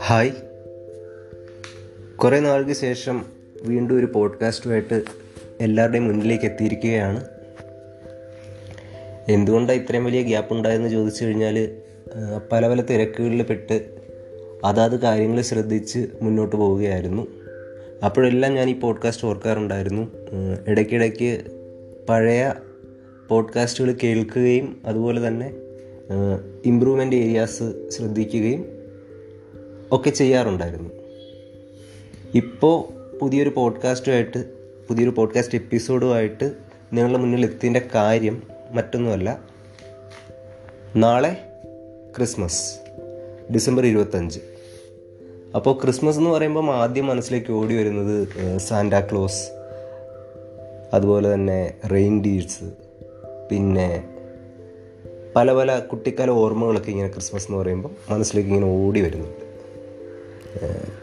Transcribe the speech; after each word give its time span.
Hi. 0.00 0.30
കുറേ 2.16 2.40
നാൾക്ക് 2.40 2.72
ശേഷം 2.72 3.24
വീണ്ടും 3.62 3.98
ഒരു 3.98 4.06
പോഡ്കാസ്റ്റുമായിട്ട് 4.06 5.02
എല്ലാവരുടെയും 5.60 6.04
മുന്നിലേക്ക് 6.04 6.44
എത്തിയിരിക്കുകയാണ്. 6.44 7.24
എന്തുകൊണ്ടാണ് 9.28 9.78
ഇത്രയും 9.78 10.04
വലിയ 10.04 10.22
ഗ്യാപ്പ് 10.22 10.54
ഉണ്ടായെന്ന് 10.54 10.88
ചോദിച്ചു 10.88 11.24
കഴിഞ്ഞാൽ 11.24 11.78
പല 12.52 12.68
പല 12.68 12.80
തിരക്കുകളിൽ 12.80 13.42
പെട്ട് 13.42 13.84
അതാത് 14.64 15.00
കാര്യങ്ങൾ 15.00 15.40
ശ്രദ്ധിച്ച് 15.40 16.06
മുന്നോട്ട് 16.22 16.56
പോവുകയായിരുന്നു. 16.56 17.26
അപ്പോഴെല്ലാം 18.04 18.54
ഞാൻ 18.54 18.70
ഈ 18.70 18.80
പോഡ്കാസ്റ്റ് 18.80 19.26
ഓർക്കാറുണ്ടായിരുന്നു. 19.26 20.08
ഇടയ്ക്കിടയ്ക്ക് 20.68 21.40
പഴയ 22.08 22.52
പോഡ്കാസ്റ്റുകൾ 23.28 23.96
കേൾക്കുകയും 24.02 24.82
അതുപോലെ 24.86 25.28
തന്നെ 25.28 25.54
ഇമ്പ്രൂവ്മെന്റ് 26.66 27.16
ഏരിയാസ് 27.16 27.88
ശ്രദ്ധിക്കുകയും 27.88 28.64
ഒക്കെ 29.92 30.10
ചെയ്യാറുണ്ടായിരുന്നു. 30.10 30.90
ഇപ്പോൾ 32.34 33.02
പുതിയൊരു 33.18 33.48
പോഡ്കാസ്റ്റുമായിട്ട് 33.48 34.44
പുതിയൊരു 34.88 35.10
പോഡ്കാസ്റ്റ് 35.10 35.58
എപ്പിസോഡുമായിട്ട് 35.58 36.52
നിങ്ങളുടെ 36.92 37.18
മുന്നിൽ 37.18 37.44
എത്തിയതിന്റെ 37.44 37.82
കാര്യം 37.94 38.42
മറ്റൊന്നുമല്ല. 38.70 39.40
നാളെ 40.96 41.36
ക്രിസ്മസ് 42.16 42.76
ഡിസംബർ 43.52 43.86
ഇരുപത്തഞ്ച്. 43.86 44.40
അപ്പോൾ 45.54 45.78
ക്രിസ്മസ് 45.82 46.18
എന്ന് 46.18 46.30
പറയുമ്പം 46.30 46.74
ആദ്യം 46.74 47.06
മനസ്സിലേക്ക് 47.06 47.52
ഓടി 47.52 47.74
വരുന്നത് 47.76 48.28
സാന്റാക്ലോസ് 48.58 49.48
അതുപോലെ 50.94 51.34
തന്നെ 51.34 51.74
റെയിൻഡീഴ്സ് 51.92 52.64
പിന്നെ 53.52 53.88
പല 55.36 55.52
പല 55.52 55.78
കുട്ടിക്കാല 55.78 56.30
ഓർമ്മകളൊക്കെ 56.30 56.90
ഇങ്ങനെ 56.90 57.08
ക്രിസ്മസ് 57.08 57.46
എന്ന് 57.48 57.58
പറയുമ്പോൾ 57.58 57.92
മനസ്സിലേക്ക് 58.10 58.50
ഇങ്ങനെ 58.50 58.68
ഓടി 58.72 59.00
വരുന്നുണ്ട്. 59.00 59.44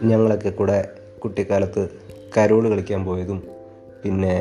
ഞങ്ങളൊക്കെ 0.03 0.49
കൂടെ 0.49 0.77
കുട്ടിക്കാലത്ത് 1.19 1.83
കരോൾ 2.37 2.69
കളിക്കാൻ 2.69 3.05
പോയതും 3.05 3.39
പിന്നെ 4.03 4.33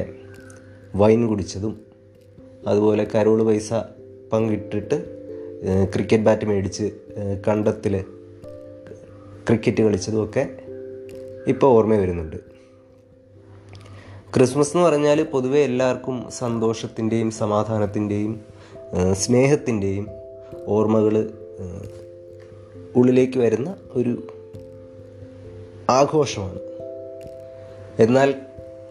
വൈൻ 0.96 1.26
കുടിച്ചതും 1.26 1.74
അതുപോലെ 2.66 3.06
കരോൾ 3.14 3.40
പൈസ 3.42 3.72
പങ്കിട്ടിട്ട് 4.32 4.96
ക്രിക്കറ്റ് 5.94 6.24
ബാറ്റ് 6.24 6.46
മേടിച്ച് 6.46 6.86
കണ്ടത്തിൽ 7.48 7.94
ക്രിക്കറ്റ് 9.48 9.82
കളിച്ചതും 9.82 10.24
ഒക്കെ 10.24 10.44
ഇപ്പോൾ 11.46 11.66
ഓർമ്മ 11.66 11.94
വരുന്നുണ്ട്. 11.94 12.36
ക്രിസ്മസ് 14.34 14.76
എന്ന് 14.76 14.88
പറഞ്ഞാൽ 14.88 15.22
പൊതുവെ 15.22 15.58
എല്ലാവർക്കും 15.58 16.30
സന്തോഷത്തിന്റെയും 16.30 17.30
സമാധാനത്തിന്റെയും 17.30 18.40
സ്നേഹത്തിന്റെയും 19.12 20.08
ഓർമ്മകൾ 20.66 21.30
ഉള്ളിലേക്ക് 22.96 23.38
വരുന്ന 23.38 23.76
ഒരു 23.92 24.22
ആഘോഷമാണ്. 25.90 26.58
എന്നാൽ 28.02 28.34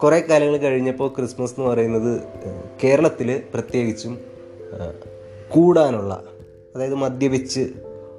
കുറേ 0.02 0.20
കാലങ്ങൾ 0.20 0.56
കഴിഞ്ഞപ്പോൾ 0.56 1.08
ക്രിസ്മസ് 1.08 1.54
എന്ന് 1.58 1.70
പറയുന്നത് 1.70 2.20
കേരളത്തിൽ 2.84 3.42
പ്രത്യേകിച്ചും 3.54 4.18
കൂടാനുള്ള 5.48 6.22
അതായത് 6.76 6.94
മദ്യപിച്ച് 6.94 7.60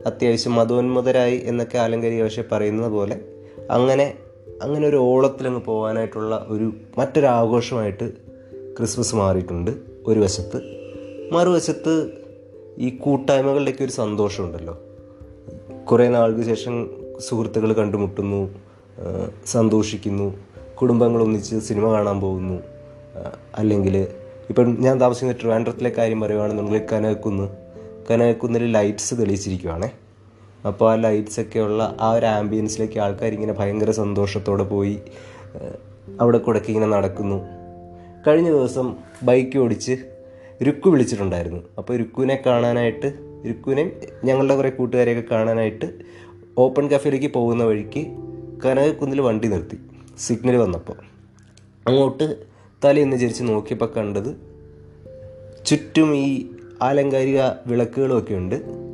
അത്യാവശ്യം 0.05 0.55
മതോന്മതരായി 0.55 1.41
എന്നൊക്കെ 1.45 1.77
ആലങ്കരി 1.77 2.21
പക്ഷേ 2.21 2.43
പറയുന്നത് 2.51 2.91
പോലെ 2.91 3.19
അങ്ങനെ 3.69 4.13
അങ്ങനെ 4.61 4.87
ഒരു 4.87 4.95
ഓളത്തിലങ്ങ് 4.95 5.61
പോകാനായിട്ടുള്ള 5.61 6.45
ഒരു 6.49 6.73
മറ്റൊരാഘോഷമായിട്ട് 6.97 8.13
ക്രിസ്മസ് 8.77 9.15
മാറിയിട്ടുണ്ട്. 9.15 9.71
ഒരു 10.07 10.19
വശത്ത്. 10.19 10.57
മറുവശത്ത് 11.31 12.09
ഈ 12.77 12.89
കൂട്ടായ്മകളുടെയൊക്കെ 12.89 13.83
ഒരു 13.83 13.91
സന്തോഷമുണ്ടല്ലോ. 13.91 14.77
കുറേ 15.91 16.07
നാൾക്ക് 16.07 16.41
ശേഷം 16.41 16.89
സുഹൃത്തുക്കൾ 17.19 17.73
കണ്ടുമുട്ടുന്നു 17.73 18.55
സന്തോഷിക്കുന്നു 19.45 20.37
കുടുംബങ്ങൾ 20.81 21.21
ഒന്നിച്ച് 21.21 21.59
സിനിമ 21.59 21.91
കാണാൻ 21.91 22.19
പോകുന്നു. 22.19 22.59
അല്ലെങ്കിൽ 23.55 23.97
ഇപ്പം 24.49 24.77
ഞാൻ 24.79 25.01
താമസിക്കുന്ന 25.01 25.35
ട്രിവാൻഡ്രത്തിലെ 25.41 25.89
കാര്യം 25.89 26.21
പറയുകയാണെന്നുണ്ടെങ്കിൽ 26.21 26.87
കനകക്കുന്ന്. 26.93 27.49
കനകക്കുന്നിൽ 28.11 28.71
ലൈറ്റ്സ് 28.71 29.15
തെളിയിച്ചിരിക്കുവാണേ. 29.15 29.91
അപ്പോൾ 30.67 30.91
ആ 30.91 30.95
ലൈറ്റ്സൊക്കെയുള്ള 30.95 31.97
ആ 32.01 32.11
ഒരു 32.11 32.25
ആംബിയൻസിലേക്ക് 32.25 32.99
ആൾക്കാർ 32.99 33.33
ഇങ്ങനെ 33.33 33.53
ഭയങ്കര 33.53 33.91
സന്തോഷത്തോടെ 33.91 34.63
പോയി 34.63 34.99
അവിടെ 36.21 36.37
കൂടെയൊക്കെ 36.37 36.69
ഇങ്ങനെ 36.69 36.87
നടക്കുന്നു. 36.87 37.45
കഴിഞ്ഞ 38.27 38.49
ദിവസം 38.49 38.95
ബൈക്ക് 39.23 39.57
ഓടിച്ച് 39.57 39.97
രുക്കു 40.63 40.89
വിളിച്ചിട്ടുണ്ടായിരുന്നു. 40.89 41.59
അപ്പോൾ 41.77 41.97
രുക്കുവിനെ 41.97 42.43
കാണാനായിട്ട് 42.45 43.13
രുക്കുവിനെയും 43.47 43.91
ഞങ്ങളുടെ 44.23 44.55
കുറേ 44.55 44.69
കൂട്ടുകാരെയൊക്കെ 44.69 45.35
കാണാനായിട്ട് 45.35 45.85
ഓപ്പൺ 46.57 46.87
കഫേയിലേക്ക് 46.87 47.33
പോകുന്ന 47.33 47.63
വഴിക്ക് 47.63 48.05
കനകക്കുന്നിൽ 48.65 49.21
വണ്ടി 49.21 49.47
നിർത്തി 49.47 49.77
സിഗ്നൽ 50.19 50.57
വന്നപ്പോൾ 50.57 50.97
അങ്ങോട്ട് 51.87 52.45
തലയെന്ന് 52.85 53.17
ചരിച്ച് 53.17 53.43
നോക്കിയപ്പോൾ 53.43 53.91
കണ്ടത് 53.97 54.35
ചുറ്റും 55.65 56.15
ഈ 56.15 56.51
ആലങ്കാരിക 56.81 57.41
വിളക്കുകളൊക്കെ 57.67 58.33
ഉണ്ട്. 58.33 58.88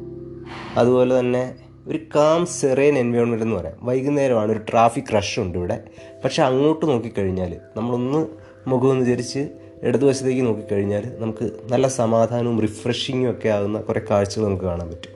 അതുപോലെ 0.77 1.19
തന്നെ 1.19 1.55
ഒരു 1.87 1.99
കാം 2.15 2.45
സെറേൻ 2.45 2.97
എൻവയോൺമെന്റ് 2.97 3.45
എന്ന് 3.45 3.55
പറയാം. 3.55 3.77
വൈകുന്നേരമാണ് 3.81 4.51
ഒരു 4.51 4.59
ട്രാഫിക് 4.59 5.15
റഷ് 5.17 5.39
ഉണ്ട് 5.39 5.57
ഇവിടെ. 5.57 5.83
പക്ഷെ 6.23 6.43
അങ്ങോട്ട് 6.43 6.85
നോക്കിക്കഴിഞ്ഞാൽ 6.85 7.55
നമ്മളൊന്ന് 7.77 8.27
മുഖമൊന്ന് 8.67 9.05
ധരിച്ച് 9.05 9.49
ഇടതുവശത്തേക്ക് 9.83 10.45
നോക്കിക്കഴിഞ്ഞാൽ 10.45 11.03
നമുക്ക് 11.19 11.51
നല്ല 11.71 11.87
സമാധാനവും 11.87 12.61
റിഫ്രഷിങ്ങും 12.61 13.31
ഒക്കെ 13.31 13.49
ആകുന്ന 13.49 13.81
കുറേ 13.81 14.01
കാഴ്ചകൾ 14.11 14.45
നമുക്ക് 14.45 14.63
കാണാൻ 14.63 14.87
പറ്റും. 14.87 15.15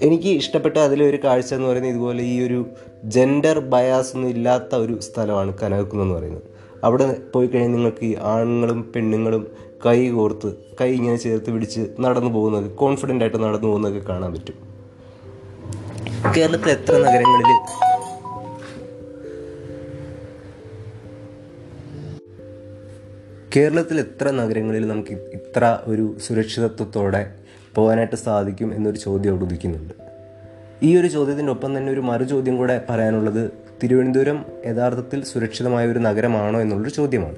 എനിക്ക് 0.00 0.28
ഇഷ്ടപ്പെട്ട 0.28 0.76
അതിലൊരു 0.76 1.18
കാഴ്ച 1.24 1.54
എന്ന് 1.54 1.68
പറയുന്നത് 1.68 1.92
ഇതുപോലെ 1.92 2.22
ഈ 2.22 2.46
ഒരു 2.46 2.66
ജെൻഡർ 3.04 3.58
ബയാസ് 3.58 4.16
ഒന്നും 4.16 4.30
ഇല്ലാത്ത 4.30 4.74
ഒരു 4.74 5.00
സ്ഥലമാണ് 5.00 5.58
കനകക്കുന്ന് 5.58 6.14
പറയുന്നത്. 6.14 6.57
അവിടെ 6.84 7.06
പോയി 7.32 7.46
കഴിഞ്ഞാൽ 7.46 7.72
നിങ്ങൾക്ക് 7.72 8.04
ഈ 8.04 8.14
ആണുങ്ങളും 8.24 8.82
പെണ്ണുങ്ങളും 8.94 9.42
കൈ 9.84 9.98
കോർത്ത് 10.10 10.50
കൈ 10.80 10.90
ഇങ്ങനെ 10.90 11.16
ചേർത്ത് 11.16 11.50
പിടിച്ച് 11.50 11.82
നടന്നു 12.00 12.30
പോകുന്നത് 12.30 12.70
കോൺഫിഡന്റ് 12.74 13.24
ആയിട്ട് 13.24 13.38
നടന്നു 13.38 13.68
പോകുന്നതൊക്കെ 13.68 14.02
കാണാൻ 14.08 14.32
പറ്റും. 14.32 14.56
കേരളത്തിൽ 16.34 16.70
എത്ര 16.70 16.94
നഗരങ്ങളിൽ 16.98 17.50
കേരളത്തിൽ 23.52 24.00
എത്ര 24.00 24.30
നഗരങ്ങളിൽ 24.30 24.88
നമുക്ക് 24.88 25.14
ഇത്ര 25.32 25.62
ഒരു 25.86 26.14
സുരക്ഷിതത്വത്തോടെ 26.18 27.22
പോകാനായിട്ട് 27.76 28.16
സാധിക്കും 28.16 28.74
എന്നൊരു 28.74 28.98
ചോദ്യം 28.98 29.32
അവിടെ 29.32 29.44
ഉദിക്കുന്നുണ്ട് 29.44 29.94
ഈ 30.82 30.96
ഒരു 30.96 31.06
ചോദ്യത്തിന്റെ 31.08 31.52
ഒപ്പം 31.52 31.70
തന്നെ 31.76 31.92
ഒരു 31.92 32.00
മറു 32.00 32.24
ചോദ്യം 32.24 32.56
കൂടെ 32.56 32.84
പറയാനുള്ളത് 32.90 33.42
തിരുവനന്തപുരം 33.82 34.44
യഥാർത്ഥത്തിൽ 34.66 35.24
സുരക്ഷിതമായ 35.24 35.86
ഒരു 35.86 35.98
നഗരമാണോ 35.98 36.60
എന്നുള്ളൊരു 36.60 36.94
ചോദ്യമാണ്. 36.94 37.36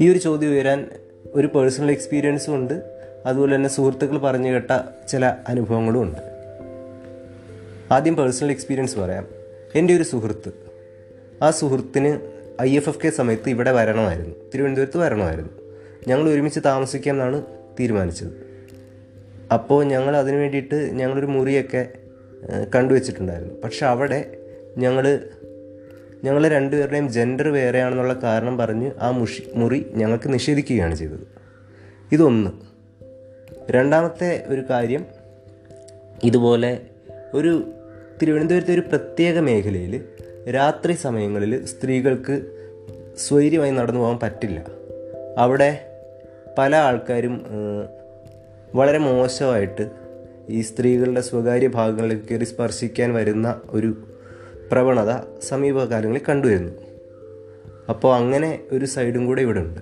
ഈ 0.00 0.12
ഒരു 0.12 0.18
ചോദ്യം 0.18 0.48
ഉയരാൻ 0.48 0.90
ഒരു 1.34 1.46
പേഴ്സണൽ 1.46 1.90
എക്സ്പീരിയൻസും 1.90 2.54
ഉണ്ട്. 2.54 3.00
അതുപോലെ 3.26 3.54
തന്നെ 3.54 3.68
സുഹൃത്തുക്കൾ 3.68 4.18
പറഞ്ഞു 4.18 4.52
കേട്ട 4.52 4.78
ചില 5.08 5.34
അനുഭവങ്ങളും 5.48 6.02
ഉണ്ട്. 6.02 6.18
ആദ്യം 7.92 8.16
പേഴ്സണൽ 8.16 8.50
എക്സ്പീരിയൻസ് 8.50 8.98
പറയാം. 8.98 9.26
എന്റെ 9.74 9.96
ഒരു 9.96 10.02
സുഹൃത്ത്. 10.02 10.52
ആ 11.42 11.50
സുഹൃത്തിന് 11.50 12.18
ഐ 12.62 12.76
എഫ് 12.76 12.88
എഫ് 12.88 12.98
കെ 13.04 13.10
സമയത്ത് 13.10 13.50
ഇവിടെ 13.50 13.72
വരണമായിരുന്നു. 13.72 14.34
തിരുവനന്തപുരത്ത് 14.54 14.98
വരണമായിരുന്നു. 14.98 15.50
ഞങ്ങൾ 16.08 16.28
ഒരുമിച്ച് 16.28 16.60
താമസിക്കാം 16.64 17.14
എന്നാണ് 17.14 17.42
തീരുമാനിച്ചത്. 17.80 18.48
അപ്പോൾ 19.52 19.84
ഞങ്ങൾ 19.84 20.16
അതിന് 20.16 20.36
വേണ്ടിയിട്ട് 20.36 20.74
ഞങ്ങളൊരു 20.74 21.26
മുറിയൊക്കെ 21.26 21.88
കണ്ടുവച്ചിട്ടുണ്ടായിരുന്നു. 22.74 23.54
പക്ഷെ 23.64 23.86
അവിടെ 23.86 24.37
ഞങ്ങൾ 24.78 25.20
ഞങ്ങൾ 26.24 26.48
രണ്ടുപേരുടെയും 26.48 27.08
ജെൻഡർ 27.08 27.48
വേറെയാണെന്നുള്ള 27.48 28.12
കാരണം 28.12 28.58
പറഞ്ഞ് 28.58 28.90
ആ 29.00 29.10
മുഷി 29.10 29.42
മുറി 29.54 29.86
ഞങ്ങൾക്ക് 29.94 30.32
നിഷേധിക്കുകയാണ് 30.32 30.94
ചെയ്തത്. 30.94 31.20
ഇതൊന്ന്. 32.12 32.50
രണ്ടാമത്തെ 33.70 34.44
ഒരു 34.46 34.60
കാര്യം 34.70 35.06
ഇതുപോലെ 36.24 36.80
ഒരു 37.34 37.72
തിരുവനന്തപുരത്തെ 38.22 38.74
ഒരു 38.74 38.80
പ്രത്യേക 38.80 39.38
മേഖലയിൽ 39.38 40.04
രാത്രി 40.54 40.92
സമയങ്ങളിൽ 40.92 41.66
സ്ത്രീകൾക്ക് 41.66 42.42
സ്വൈര്യമായി 43.18 43.70
നടന്നു 43.70 44.00
പോകാൻ 44.00 44.18
പറ്റില്ല. 44.22 44.64
അവിടെ 45.38 45.84
പല 46.58 46.76
ആൾക്കാരും 46.76 47.42
വളരെ 48.74 48.98
മോശമായിട്ട് 48.98 49.90
ഈ 50.48 50.60
സ്ത്രീകളുടെ 50.60 51.20
സ്വകാര്യ 51.20 51.68
ഭാഗങ്ങളിലേക്ക് 51.68 52.24
കയറി 52.24 52.44
സ്പർശിക്കാൻ 52.44 53.14
വരുന്ന 53.14 53.60
ഒരു 53.70 54.17
പ്രവണത 54.72 55.12
സമീപകാലങ്ങളിൽ 55.42 56.24
കണ്ടുവരുന്നു. 56.28 56.72
അപ്പോൾ 57.88 58.16
അങ്ങനെ 58.16 58.58
ഒരു 58.72 58.84
സൈഡും 58.84 59.26
കൂടെ 59.26 59.42
ഇവിടെ 59.42 59.60
ഉണ്ട് 59.60 59.80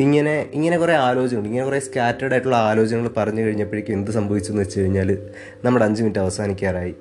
ഇങ്ങനെ 0.00 0.50
ഇങ്ങനെ 0.52 0.78
കുറേ 0.78 0.92
ആലോചനകൾ 0.92 1.46
ഇങ്ങനെ 1.46 1.64
കുറേ 1.64 1.78
സ്കാറ്റേഡ് 1.78 2.32
ആയിട്ടുള്ള 2.32 2.56
ആലോചനകൾ 2.56 3.08
പറഞ്ഞു 3.16 3.42
കഴിഞ്ഞപ്പോഴേക്കും 3.42 3.92
എന്ത് 3.92 4.10
സംഭവിച്ചു 4.10 4.50
എന്ന് 4.50 4.62
വെച്ച് 4.62 4.80
കഴിഞ്ഞാൽ 4.80 5.30
നമ്മുടെ 5.64 5.84
അഞ്ച് 5.84 6.02
മിനിറ്റ് 6.02 6.18
അവസാനിക്കാറായി. 6.18 6.94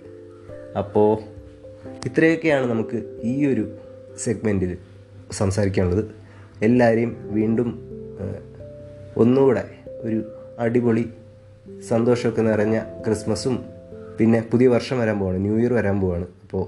അപ്പോൾ 0.77 1.17
ഇത്രയൊക്കെയാണ് 2.05 2.65
നമുക്ക് 2.71 3.19
ഈ 3.23 3.45
ഒരു 3.53 3.63
സെഗ്മെന്റിൽ 4.17 4.77
സംസാരിക്കാനുള്ളത്. 5.31 6.05
എല്ലാവരെയും 6.63 7.17
വീണ്ടും 7.31 7.69
ഒന്നുകൂടെ 9.17 9.63
ഒരു 10.01 10.19
അടിപൊളി 10.59 11.09
സന്തോഷമൊക്കെ 11.89 12.41
നിറഞ്ഞ 12.41 12.79
ക്രിസ്മസും 13.05 13.55
പിന്നെ 14.19 14.41
പുതിയ 14.51 14.67
വർഷം 14.67 14.99
വരാൻ 14.99 15.19
പോവാണ്. 15.19 15.37
ന്യൂ 15.37 15.57
ഇയർ 15.57 15.73
വരാൻ 15.73 16.01
പോവാണ്. 16.01 16.25
അപ്പോൾ 16.43 16.67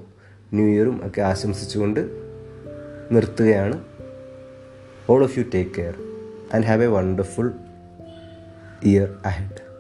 ന്യൂ 0.56 0.66
ഇയറും 0.66 1.08
ഒക്കെ 1.08 1.22
ആശംസിച്ചുകൊണ്ട് 1.22 2.00
നിർത്തുകയാണ്. 3.12 3.84
All 5.10 5.24
of 5.24 5.40
you 5.40 5.44
take 5.54 5.72
care 5.78 5.94
and 6.54 6.66
have 6.66 6.84
a 6.84 6.88
wonderful 6.88 7.52
year 8.84 9.16
ahead 9.26 9.73